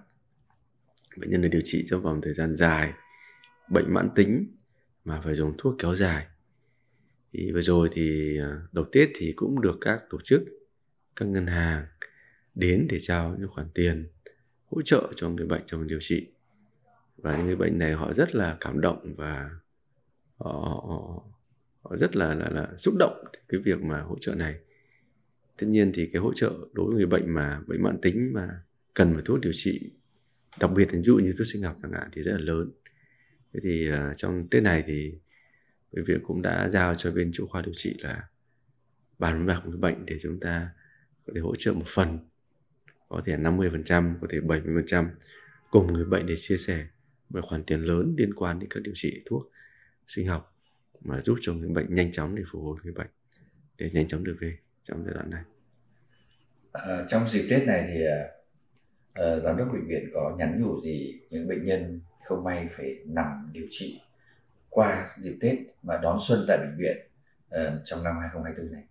Bệnh 1.18 1.30
nhân 1.30 1.42
được 1.42 1.50
điều 1.52 1.62
trị 1.64 1.86
trong 1.90 2.02
vòng 2.02 2.22
thời 2.22 2.34
gian 2.34 2.56
dài 2.56 2.94
bệnh 3.70 3.94
mãn 3.94 4.10
tính 4.16 4.48
mà 5.06 5.22
phải 5.24 5.36
dùng 5.36 5.56
thuốc 5.58 5.76
kéo 5.80 5.96
dài. 5.96 6.28
Thì 7.34 7.52
vừa 7.52 7.62
rồi 7.62 7.90
thì 7.92 8.38
đầu 8.72 8.86
Tết 8.92 9.10
thì 9.16 9.34
cũng 9.36 9.62
được 9.62 9.78
các 9.82 10.02
tổ 10.10 10.18
chức 10.24 10.44
các 11.16 11.26
ngân 11.26 11.48
hàng 11.48 11.86
đến 12.56 12.88
để 12.90 13.00
trao 13.02 13.36
những 13.40 13.50
khoản 13.50 13.68
tiền 13.74 14.08
hỗ 14.66 14.82
trợ 14.82 15.12
cho 15.16 15.30
người 15.30 15.46
bệnh 15.46 15.62
trong 15.66 15.88
điều 15.88 16.00
trị. 16.02 16.28
Và 17.18 17.38
những 17.38 17.46
người 17.46 17.56
bệnh 17.56 17.80
này 17.80 17.94
họ 17.94 18.14
rất 18.14 18.36
là 18.36 18.58
cảm 18.60 18.82
động 18.82 19.16
và 19.18 19.50
họ, 20.38 20.52
họ, 20.52 21.24
họ 21.82 21.98
rất 21.98 22.16
là, 22.16 22.36
là 22.36 22.50
là 22.50 22.70
xúc 22.78 22.96
động 23.00 23.24
cái 23.48 23.62
việc 23.66 23.82
mà 23.82 24.02
hỗ 24.02 24.18
trợ 24.20 24.36
này. 24.36 24.56
Tất 25.58 25.68
nhiên 25.68 25.92
thì 25.94 26.10
cái 26.14 26.22
hỗ 26.22 26.34
trợ 26.34 26.54
đối 26.74 26.86
với 26.86 26.96
người 26.96 27.06
bệnh 27.06 27.34
mà 27.34 27.62
bệnh 27.68 27.84
mãn 27.84 28.02
tính 28.02 28.32
mà 28.34 28.62
cần 28.94 29.14
phải 29.14 29.22
thuốc 29.26 29.40
điều 29.42 29.52
trị 29.56 29.92
đặc 30.60 30.72
biệt 30.76 30.88
ví 30.92 31.02
dụ 31.02 31.16
như 31.16 31.34
thuốc 31.38 31.48
sinh 31.48 31.64
học 31.64 31.78
chẳng 31.82 31.92
hạn 31.92 32.10
thì 32.12 32.22
rất 32.22 32.32
là 32.32 32.40
lớn. 32.40 32.72
Thế 33.54 33.60
thì 33.64 33.92
uh, 33.92 34.18
trong 34.18 34.48
tết 34.52 34.64
này 34.64 34.84
thì 34.88 35.14
bệnh 35.92 36.06
viện 36.06 36.20
cũng 36.24 36.42
đã 36.42 36.70
giao 36.70 36.96
cho 36.96 37.12
bên 37.12 37.32
chỗ 37.34 37.48
khoa 37.48 37.62
điều 37.62 37.74
trị 37.76 37.98
là 38.00 38.28
bàn 39.20 39.46
bạc 39.46 39.62
với 39.66 39.78
bệnh 39.78 40.06
để 40.06 40.20
chúng 40.22 40.40
ta 40.40 40.70
có 41.26 41.34
thể 41.36 41.42
hỗ 41.42 41.56
trợ 41.56 41.74
một 41.74 41.88
phần 41.88 42.20
có 43.14 43.22
thể 43.26 43.38
50%, 43.38 44.16
có 44.22 44.28
thể 44.30 44.40
70% 44.40 45.08
cùng 45.72 45.94
người 45.94 46.06
bệnh 46.06 46.26
để 46.26 46.36
chia 46.38 46.58
sẻ 46.58 46.86
một 47.30 47.40
khoản 47.44 47.64
tiền 47.64 47.82
lớn 47.82 48.16
liên 48.18 48.34
quan 48.34 48.60
đến 48.60 48.70
các 48.70 48.84
điều 48.84 48.94
trị 48.96 49.24
thuốc 49.26 49.52
sinh 50.08 50.28
học 50.28 50.56
mà 51.02 51.22
giúp 51.22 51.38
cho 51.42 51.54
người 51.54 51.70
bệnh 51.70 51.96
nhanh 51.96 52.12
chóng 52.12 52.36
để 52.36 52.44
phục 52.52 52.64
hồi 52.64 52.78
người 52.84 52.94
bệnh 52.94 53.08
để 53.78 53.90
nhanh 53.94 54.08
chóng 54.08 54.24
được 54.24 54.38
về 54.42 54.58
trong 54.84 55.04
giai 55.06 55.14
đoạn 55.14 55.30
này. 55.30 55.44
À, 56.72 57.06
trong 57.10 57.30
dịp 57.30 57.48
Tết 57.50 57.68
này 57.68 57.90
thì 57.94 58.04
uh, 59.22 59.44
giám 59.44 59.58
đốc 59.58 59.68
bệnh 59.74 59.88
viện 59.88 60.10
có 60.14 60.36
nhắn 60.40 60.62
nhủ 60.62 60.82
gì 60.82 61.20
những 61.30 61.48
bệnh 61.48 61.66
nhân 61.66 62.02
không 62.26 62.44
may 62.44 62.68
phải 62.72 62.96
nằm 63.06 63.50
điều 63.54 63.66
trị 63.70 64.02
qua 64.70 65.08
dịp 65.18 65.38
Tết 65.42 65.58
và 65.84 66.00
đón 66.04 66.18
xuân 66.28 66.46
tại 66.48 66.58
bệnh 66.58 66.78
viện 66.78 66.98
uh, 67.48 67.82
trong 67.84 68.04
năm 68.04 68.16
2024 68.22 68.72
này? 68.74 68.84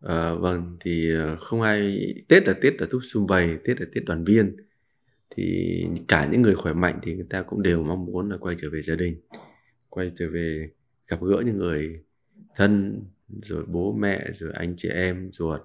À, 0.00 0.34
vâng 0.34 0.76
thì 0.80 1.14
ờ, 1.14 1.36
không 1.36 1.60
ai 1.60 1.98
Tết 2.28 2.48
là 2.48 2.54
Tết 2.60 2.80
là 2.80 2.86
túc 2.90 3.00
sum 3.04 3.26
vầy 3.26 3.58
Tết 3.64 3.80
là 3.80 3.86
Tết 3.94 4.04
đoàn 4.04 4.24
viên. 4.24 4.56
Thì 5.30 5.86
cả 6.08 6.28
những 6.32 6.42
người 6.42 6.54
khỏe 6.54 6.72
mạnh 6.72 6.98
thì 7.02 7.14
người 7.14 7.26
ta 7.30 7.42
cũng 7.42 7.62
đều 7.62 7.82
mong 7.82 8.04
muốn 8.04 8.30
là 8.30 8.36
quay 8.36 8.56
trở 8.58 8.70
về 8.70 8.82
gia 8.82 8.94
đình 8.94 9.16
quay 9.94 10.12
trở 10.14 10.28
về 10.30 10.70
gặp 11.08 11.22
gỡ 11.22 11.42
những 11.46 11.58
người 11.58 12.00
thân 12.56 13.02
rồi 13.42 13.64
bố 13.66 13.92
mẹ 13.92 14.24
rồi 14.32 14.50
anh 14.54 14.74
chị 14.76 14.88
em 14.88 15.30
ruột 15.32 15.60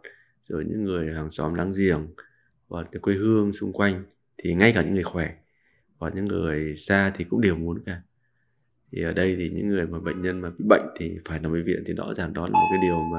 rồi 0.47 0.65
những 0.65 0.83
người 0.83 1.13
hàng 1.13 1.29
xóm 1.29 1.53
láng 1.53 1.71
giềng 1.77 2.07
và 2.67 2.83
quê 3.01 3.13
hương 3.13 3.53
xung 3.53 3.73
quanh 3.73 4.03
thì 4.37 4.53
ngay 4.53 4.71
cả 4.73 4.83
những 4.83 4.93
người 4.93 5.03
khỏe 5.03 5.35
và 5.99 6.11
những 6.15 6.25
người 6.25 6.77
xa 6.77 7.11
thì 7.15 7.23
cũng 7.23 7.41
đều 7.41 7.55
muốn 7.55 7.83
cả. 7.85 8.01
Thì 8.91 9.03
ở 9.03 9.13
đây 9.13 9.35
thì 9.35 9.49
những 9.49 9.69
người 9.69 9.87
mà 9.87 9.99
bệnh 9.99 10.19
nhân 10.19 10.41
mà 10.41 10.49
bị 10.49 10.65
bệnh 10.69 10.85
thì 10.97 11.17
phải 11.25 11.39
nằm 11.39 11.53
bệnh 11.53 11.65
viện 11.65 11.83
thì 11.85 11.93
rõ 11.93 12.13
ràng 12.13 12.33
đó 12.33 12.47
là 12.47 12.53
một 12.53 12.67
cái 12.71 12.79
điều 12.81 13.01
mà 13.11 13.17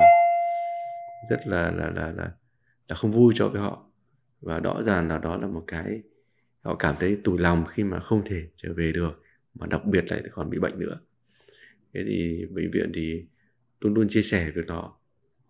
rất 1.31 1.41
là 1.47 1.71
là 1.71 1.91
là 1.91 2.12
là, 2.12 2.33
là 2.89 2.97
không 2.97 3.12
vui 3.12 3.35
cho 3.37 3.49
với 3.49 3.61
họ. 3.61 3.91
Và 4.41 4.61
rõ 4.61 4.83
ràng 4.87 5.09
là 5.09 5.19
đó 5.19 5.37
là 5.37 5.47
một 5.47 5.65
cái 5.67 6.03
họ 6.61 6.75
cảm 6.75 6.95
thấy 7.00 7.19
tủi 7.25 7.39
lòng 7.39 7.65
khi 7.73 7.85
mà 7.85 8.00
không 8.00 8.23
thể 8.25 8.43
trở 8.57 8.75
về 8.75 8.93
được 8.93 9.23
mà 9.55 9.67
đặc 9.67 9.85
biệt 9.85 10.05
lại 10.11 10.23
còn 10.33 10.50
bị 10.50 10.59
bệnh 10.59 10.79
nữa. 10.79 11.00
Thế 11.95 12.05
thì 12.07 12.47
bệnh 12.50 12.71
viện 12.71 12.93
thì 12.95 13.27
luôn 13.81 13.95
luôn 13.95 14.09
chia 14.09 14.23
sẻ 14.23 14.50
việc 14.55 14.67
đó. 14.67 14.97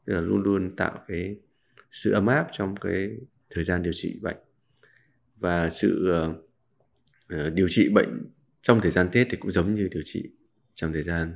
Là 0.07 0.21
luôn 0.21 0.43
luôn 0.43 0.77
tạo 0.77 1.05
cái 1.09 1.37
sự 1.93 2.12
ấm 2.12 2.27
áp 2.27 2.49
trong 2.53 2.77
cái 2.77 3.11
thời 3.50 3.65
gian 3.65 3.83
điều 3.83 3.93
trị 3.93 4.19
bệnh. 4.23 4.37
Và 5.37 5.71
sự 5.71 6.12
uh, 6.31 7.55
điều 7.55 7.67
trị 7.71 7.91
bệnh 7.95 8.27
trong 8.61 8.81
thời 8.81 8.91
gian 8.91 9.09
Tết 9.12 9.27
thì 9.31 9.37
cũng 9.37 9.53
giống 9.53 9.75
như 9.75 9.89
điều 9.91 10.03
trị 10.05 10.31
trong 10.75 10.93
thời 10.93 11.03
gian 11.03 11.35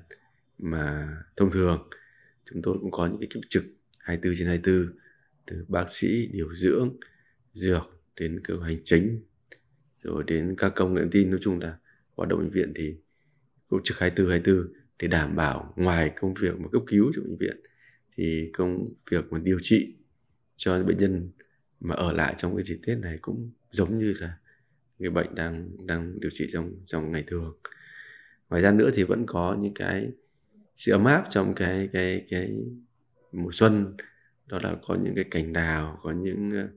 mà 0.58 1.16
thông 1.36 1.50
thường. 1.50 1.88
Chúng 2.50 2.62
tôi 2.62 2.76
cũng 2.80 2.90
có 2.90 3.06
những 3.06 3.20
cái 3.20 3.28
kiếp 3.34 3.40
trực 3.48 3.64
24 4.04 4.34
trên 4.38 4.48
24 4.48 4.96
từ 5.46 5.64
bác 5.68 5.84
sĩ, 5.88 6.26
điều 6.32 6.54
dưỡng, 6.54 6.96
dược 7.52 7.82
đến 8.16 8.40
cơ 8.44 8.54
hành 8.60 8.78
chính, 8.84 9.22
rồi 10.02 10.24
đến 10.26 10.54
các 10.58 10.72
công 10.76 10.94
nghệ 10.94 11.02
tin 11.10 11.30
nói 11.30 11.40
chung 11.42 11.60
là 11.60 11.78
hoạt 12.16 12.28
động 12.28 12.38
bệnh 12.38 12.50
viện 12.50 12.72
thì 12.76 12.94
cũng 13.68 13.80
trực 13.84 13.98
24 13.98 14.30
24 14.30 14.72
để 14.98 15.08
đảm 15.08 15.36
bảo 15.36 15.74
ngoài 15.76 16.12
công 16.20 16.34
việc 16.34 16.60
mà 16.60 16.68
cấp 16.72 16.82
cứu 16.86 17.12
cho 17.16 17.22
bệnh 17.22 17.36
viện 17.36 17.56
thì 18.16 18.50
công 18.52 18.84
việc 19.10 19.32
mà 19.32 19.38
điều 19.38 19.58
trị 19.62 19.96
cho 20.56 20.82
bệnh 20.82 20.98
nhân 20.98 21.30
mà 21.80 21.94
ở 21.94 22.12
lại 22.12 22.34
trong 22.38 22.56
cái 22.56 22.64
dịp 22.64 22.78
Tết 22.86 22.98
này 22.98 23.18
cũng 23.22 23.50
giống 23.70 23.98
như 23.98 24.14
là 24.20 24.38
người 24.98 25.10
bệnh 25.10 25.34
đang 25.34 25.86
đang 25.86 26.20
điều 26.20 26.30
trị 26.34 26.48
trong 26.52 26.72
trong 26.86 27.12
ngày 27.12 27.24
thường. 27.26 27.56
Ngoài 28.50 28.62
ra 28.62 28.72
nữa 28.72 28.90
thì 28.94 29.02
vẫn 29.02 29.24
có 29.26 29.56
những 29.60 29.74
cái 29.74 30.08
sự 30.76 30.92
ấm 30.92 31.04
áp 31.04 31.24
trong 31.30 31.54
cái 31.54 31.88
cái 31.92 32.26
cái 32.30 32.56
mùa 33.34 33.50
xuân 33.52 33.96
đó 34.46 34.58
là 34.62 34.76
có 34.86 34.94
những 34.94 35.14
cái 35.14 35.24
cành 35.30 35.52
đào, 35.52 36.00
có 36.02 36.12
những 36.12 36.68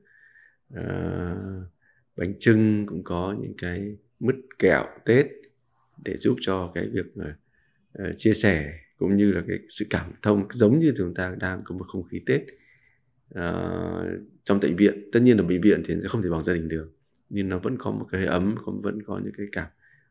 uh, 0.73 1.67
bánh 2.17 2.33
trưng 2.39 2.85
cũng 2.85 3.03
có 3.03 3.35
những 3.41 3.53
cái 3.57 3.97
mứt 4.19 4.35
kẹo 4.59 4.85
Tết 5.05 5.25
để 6.05 6.17
giúp 6.17 6.37
cho 6.41 6.71
cái 6.75 6.87
việc 6.93 7.05
uh, 7.19 8.17
chia 8.17 8.33
sẻ 8.33 8.79
cũng 8.97 9.17
như 9.17 9.31
là 9.31 9.43
cái 9.47 9.59
sự 9.69 9.85
cảm 9.89 10.11
thông 10.21 10.47
giống 10.51 10.79
như 10.79 10.93
chúng 10.97 11.13
ta 11.13 11.35
đang 11.39 11.61
có 11.65 11.75
một 11.75 11.85
không 11.87 12.03
khí 12.03 12.21
Tết. 12.25 12.41
Uh, 13.33 14.07
trong 14.43 14.59
bệnh 14.61 14.75
viện 14.75 15.09
tất 15.11 15.19
nhiên 15.19 15.37
là 15.37 15.43
bệnh 15.43 15.61
viện 15.61 15.83
thì 15.85 15.95
không 16.09 16.21
thể 16.21 16.29
bằng 16.29 16.43
gia 16.43 16.53
đình 16.53 16.67
được 16.67 16.97
nhưng 17.29 17.49
nó 17.49 17.59
vẫn 17.59 17.77
có 17.77 17.91
một 17.91 18.05
cái 18.11 18.25
ấm 18.25 18.55
cũng 18.65 18.81
vẫn 18.81 19.01
có 19.03 19.21
những 19.23 19.33
cái 19.37 19.47
cảm 19.51 19.67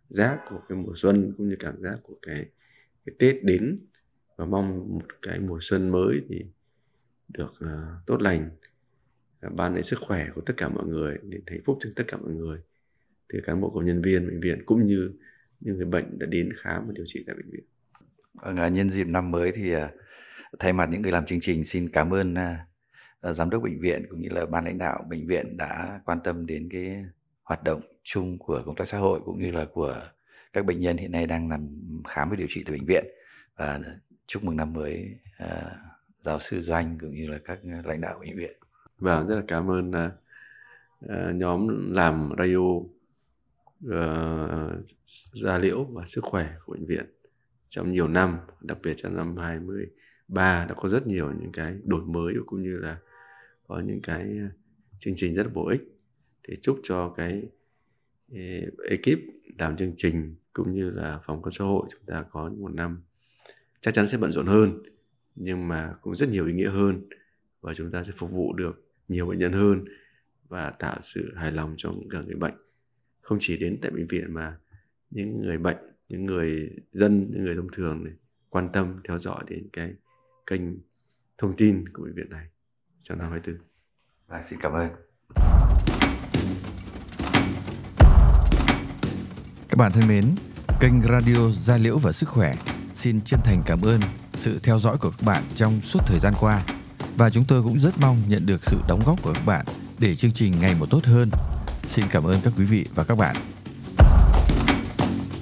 giác 0.08 0.38
của 0.50 0.60
cái 0.68 0.78
mùa 0.78 0.92
xuân 0.96 1.32
cũng 1.36 1.48
như 1.48 1.56
cảm 1.58 1.82
giác 1.82 1.98
của 2.02 2.14
cái 2.22 2.46
cái 3.06 3.14
Tết 3.18 3.44
đến 3.44 3.78
và 4.36 4.44
mong 4.44 4.94
một 4.94 5.06
cái 5.22 5.40
mùa 5.40 5.58
xuân 5.60 5.88
mới 5.88 6.20
thì 6.28 6.44
được 7.28 7.52
uh, 7.64 8.06
tốt 8.06 8.22
lành 8.22 8.50
ban 9.40 9.74
lại 9.74 9.82
sức 9.82 9.98
khỏe 10.00 10.26
của 10.34 10.40
tất 10.40 10.54
cả 10.56 10.68
mọi 10.68 10.86
người 10.86 11.18
đến 11.22 11.40
hạnh 11.46 11.60
phúc 11.64 11.78
cho 11.80 11.90
tất 11.96 12.04
cả 12.08 12.16
mọi 12.16 12.32
người 12.32 12.58
từ 13.28 13.40
cán 13.46 13.60
bộ 13.60 13.70
công 13.70 13.84
nhân 13.84 14.02
viên 14.02 14.26
bệnh 14.26 14.40
viện 14.40 14.62
cũng 14.66 14.84
như 14.84 15.12
những 15.60 15.76
người 15.76 15.84
bệnh 15.84 16.18
đã 16.18 16.26
đến 16.26 16.52
khám 16.56 16.86
và 16.86 16.92
điều 16.96 17.04
trị 17.06 17.24
tại 17.26 17.36
bệnh 17.36 17.50
viện. 17.50 17.64
Vâng, 18.34 18.74
nhân 18.74 18.90
dịp 18.90 19.06
năm 19.06 19.30
mới 19.30 19.52
thì 19.52 19.72
ờ, 19.72 19.90
thay 20.58 20.72
mặt 20.72 20.88
những 20.90 21.02
người 21.02 21.12
làm 21.12 21.26
chương 21.26 21.40
trình 21.40 21.64
xin 21.64 21.88
cảm 21.88 22.14
ơn 22.14 22.34
ờ, 23.20 23.32
giám 23.32 23.50
đốc 23.50 23.62
bệnh 23.62 23.80
viện 23.80 24.06
cũng 24.10 24.20
như 24.20 24.28
là 24.28 24.46
ban 24.46 24.64
lãnh 24.64 24.78
đạo 24.78 25.04
bệnh 25.08 25.26
viện 25.26 25.56
đã 25.56 26.00
quan 26.04 26.18
tâm 26.24 26.46
đến 26.46 26.68
cái 26.72 27.04
hoạt 27.42 27.64
động 27.64 27.80
chung 28.02 28.38
của 28.38 28.62
công 28.66 28.76
tác 28.76 28.88
xã 28.88 28.98
hội 28.98 29.20
cũng 29.24 29.38
như 29.38 29.50
là 29.50 29.66
của 29.72 30.02
các 30.52 30.66
bệnh 30.66 30.80
nhân 30.80 30.96
hiện 30.96 31.12
nay 31.12 31.26
đang 31.26 31.48
nằm 31.48 31.68
khám 32.08 32.30
và 32.30 32.36
điều 32.36 32.46
trị 32.50 32.62
tại 32.66 32.72
bệnh 32.72 32.86
viện 32.86 33.04
và 33.56 33.80
chúc 34.26 34.44
mừng 34.44 34.56
năm 34.56 34.72
mới 34.72 35.16
à, 35.36 35.76
giáo 36.24 36.38
sư 36.38 36.60
Doanh 36.60 36.98
cũng 37.00 37.14
như 37.14 37.28
là 37.28 37.38
các 37.44 37.58
lãnh 37.84 38.00
đạo 38.00 38.18
bệnh 38.18 38.36
viện. 38.36 38.56
Vâng, 38.98 39.26
rất 39.26 39.36
là 39.36 39.42
cảm 39.48 39.70
ơn 39.70 39.90
uh, 39.90 41.34
nhóm 41.34 41.92
làm 41.92 42.32
radio 42.38 42.56
uh, 42.56 42.84
gia 45.12 45.58
liễu 45.58 45.84
và 45.84 46.06
sức 46.06 46.24
khỏe 46.24 46.54
của 46.64 46.72
bệnh 46.72 46.86
viện 46.86 47.04
trong 47.68 47.92
nhiều 47.92 48.08
năm, 48.08 48.38
đặc 48.60 48.78
biệt 48.82 48.94
trong 48.96 49.16
năm 49.16 49.36
23 49.36 50.66
đã 50.68 50.74
có 50.74 50.88
rất 50.88 51.06
nhiều 51.06 51.32
những 51.40 51.52
cái 51.52 51.76
đổi 51.84 52.04
mới 52.04 52.34
cũng 52.46 52.62
như 52.62 52.76
là 52.76 52.98
có 53.68 53.80
những 53.80 54.00
cái 54.02 54.38
chương 54.98 55.14
trình 55.16 55.34
rất 55.34 55.42
là 55.42 55.52
bổ 55.54 55.68
ích 55.68 55.82
Thì 56.48 56.56
chúc 56.62 56.80
cho 56.82 57.14
cái 57.16 57.42
ekip 58.88 59.18
làm 59.58 59.76
chương 59.76 59.94
trình 59.96 60.34
cũng 60.52 60.72
như 60.72 60.90
là 60.90 61.20
phòng 61.26 61.42
công 61.42 61.52
xã 61.52 61.64
hội 61.64 61.86
chúng 61.90 62.02
ta 62.06 62.24
có 62.30 62.50
một 62.58 62.74
năm 62.74 63.02
chắc 63.86 63.94
chắn 63.94 64.06
sẽ 64.06 64.18
bận 64.18 64.32
rộn 64.32 64.46
hơn 64.46 64.82
nhưng 65.34 65.68
mà 65.68 65.94
cũng 66.00 66.16
rất 66.16 66.28
nhiều 66.28 66.46
ý 66.46 66.52
nghĩa 66.52 66.70
hơn 66.70 67.08
và 67.60 67.74
chúng 67.74 67.90
ta 67.90 68.04
sẽ 68.04 68.12
phục 68.16 68.30
vụ 68.30 68.52
được 68.52 68.88
nhiều 69.08 69.26
bệnh 69.26 69.38
nhân 69.38 69.52
hơn 69.52 69.84
và 70.48 70.70
tạo 70.70 70.98
sự 71.02 71.34
hài 71.36 71.52
lòng 71.52 71.74
cho 71.76 71.92
cả 72.10 72.22
người 72.26 72.34
bệnh 72.34 72.54
không 73.20 73.38
chỉ 73.40 73.56
đến 73.56 73.78
tại 73.82 73.90
bệnh 73.90 74.06
viện 74.06 74.34
mà 74.34 74.58
những 75.10 75.40
người 75.40 75.58
bệnh 75.58 75.76
những 76.08 76.24
người 76.24 76.70
dân 76.92 77.30
những 77.30 77.44
người 77.44 77.54
thông 77.54 77.68
thường 77.72 78.04
này 78.04 78.12
quan 78.48 78.68
tâm 78.72 79.00
theo 79.04 79.18
dõi 79.18 79.44
đến 79.48 79.68
cái 79.72 79.94
kênh 80.46 80.60
thông 81.38 81.56
tin 81.56 81.88
của 81.88 82.02
bệnh 82.02 82.14
viện 82.14 82.30
này 82.30 82.46
trong 83.02 83.18
năm 83.18 83.30
24. 83.30 83.66
Và 84.26 84.42
xin 84.42 84.58
cảm 84.62 84.72
ơn. 84.72 84.90
Các 89.68 89.76
bạn 89.78 89.92
thân 89.92 90.08
mến, 90.08 90.24
kênh 90.80 91.02
Radio 91.02 91.50
Gia 91.52 91.76
Liễu 91.76 91.98
và 91.98 92.12
Sức 92.12 92.28
Khỏe 92.28 92.54
xin 92.96 93.20
chân 93.20 93.40
thành 93.44 93.62
cảm 93.66 93.82
ơn 93.82 94.00
sự 94.34 94.58
theo 94.62 94.78
dõi 94.78 94.96
của 94.96 95.10
các 95.10 95.22
bạn 95.22 95.44
trong 95.54 95.80
suốt 95.80 96.00
thời 96.06 96.18
gian 96.20 96.34
qua 96.40 96.62
và 97.16 97.30
chúng 97.30 97.44
tôi 97.44 97.62
cũng 97.62 97.78
rất 97.78 97.98
mong 97.98 98.22
nhận 98.28 98.46
được 98.46 98.64
sự 98.64 98.76
đóng 98.88 99.00
góp 99.06 99.22
của 99.22 99.32
các 99.32 99.46
bạn 99.46 99.66
để 99.98 100.14
chương 100.14 100.32
trình 100.32 100.60
ngày 100.60 100.74
một 100.74 100.90
tốt 100.90 101.04
hơn. 101.04 101.30
Xin 101.88 102.04
cảm 102.10 102.24
ơn 102.24 102.40
các 102.40 102.52
quý 102.56 102.64
vị 102.64 102.84
và 102.94 103.04
các 103.04 103.18
bạn. 103.18 103.36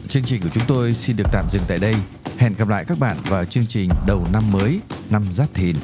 Chương 0.08 0.24
trình 0.24 0.42
của 0.42 0.48
chúng 0.54 0.62
tôi 0.68 0.94
xin 0.94 1.16
được 1.16 1.26
tạm 1.32 1.44
dừng 1.50 1.62
tại 1.68 1.78
đây. 1.78 1.94
Hẹn 2.38 2.54
gặp 2.58 2.68
lại 2.68 2.84
các 2.84 2.98
bạn 2.98 3.16
vào 3.24 3.44
chương 3.44 3.66
trình 3.66 3.90
đầu 4.06 4.26
năm 4.32 4.52
mới, 4.52 4.80
năm 5.10 5.24
Giáp 5.32 5.54
Thìn. 5.54 5.76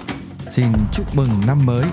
Xin 0.51 0.67
chúc 0.93 1.17
mừng 1.17 1.47
năm 1.47 1.67
mới. 1.67 1.85